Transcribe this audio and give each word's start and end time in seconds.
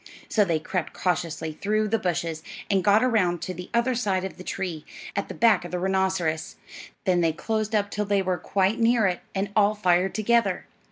So 0.29 0.43
they 0.43 0.57
crept 0.57 0.93
cautiously 0.93 1.51
through 1.51 1.87
the 1.89 1.99
bushes 1.99 2.41
and 2.71 2.83
got 2.83 3.03
around 3.03 3.39
to 3.43 3.53
the 3.53 3.69
other 3.71 3.93
side 3.93 4.23
of 4.23 4.35
the 4.37 4.43
tree, 4.43 4.83
at 5.15 5.27
the 5.27 5.35
back 5.35 5.63
of 5.63 5.69
the 5.69 5.77
rhinoceros; 5.77 6.55
then 7.05 7.21
they 7.21 7.33
closed 7.33 7.75
up 7.75 7.91
till 7.91 8.05
they 8.05 8.23
were 8.23 8.39
quite 8.39 8.79
near 8.79 9.05
it, 9.05 9.19
and 9.35 9.51
all 9.55 9.75
fired 9.75 10.15
together. 10.15 10.65